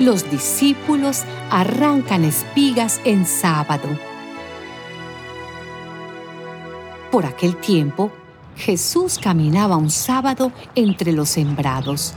[0.00, 3.86] Los discípulos arrancan espigas en sábado.
[7.12, 8.10] Por aquel tiempo,
[8.56, 12.14] Jesús caminaba un sábado entre los sembrados.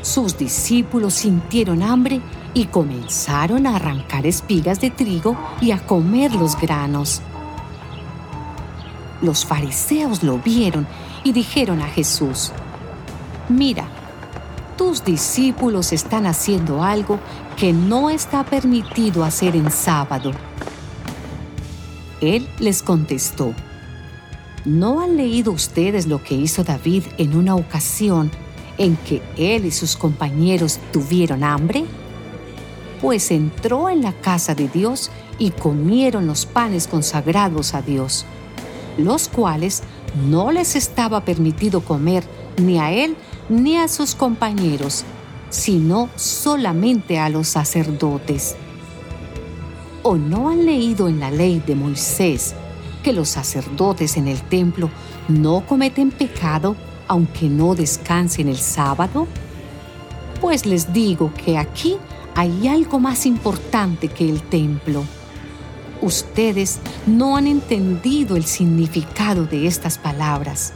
[0.00, 2.20] Sus discípulos sintieron hambre
[2.52, 7.22] y comenzaron a arrancar espigas de trigo y a comer los granos.
[9.20, 10.88] Los fariseos lo vieron
[11.22, 12.50] y dijeron a Jesús,
[13.48, 13.86] Mira,
[14.76, 17.18] tus discípulos están haciendo algo
[17.56, 20.32] que no está permitido hacer en sábado.
[22.20, 23.54] Él les contestó,
[24.64, 28.30] ¿no han leído ustedes lo que hizo David en una ocasión
[28.78, 31.84] en que él y sus compañeros tuvieron hambre?
[33.00, 38.24] Pues entró en la casa de Dios y comieron los panes consagrados a Dios,
[38.96, 39.82] los cuales
[40.14, 42.24] no les estaba permitido comer
[42.58, 43.16] ni a él
[43.48, 45.04] ni a sus compañeros,
[45.50, 48.56] sino solamente a los sacerdotes.
[50.02, 52.54] ¿O no han leído en la ley de Moisés
[53.02, 54.90] que los sacerdotes en el templo
[55.28, 56.76] no cometen pecado
[57.08, 59.26] aunque no descansen el sábado?
[60.40, 61.96] Pues les digo que aquí
[62.34, 65.04] hay algo más importante que el templo.
[66.02, 70.72] Ustedes no han entendido el significado de estas palabras.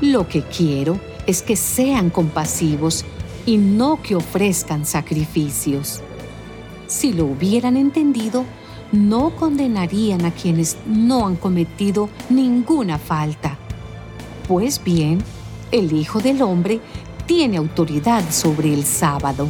[0.00, 0.98] Lo que quiero
[1.28, 3.04] es que sean compasivos
[3.46, 6.02] y no que ofrezcan sacrificios.
[6.88, 8.44] Si lo hubieran entendido,
[8.90, 13.56] no condenarían a quienes no han cometido ninguna falta.
[14.48, 15.18] Pues bien,
[15.70, 16.80] el Hijo del Hombre
[17.26, 19.48] tiene autoridad sobre el sábado.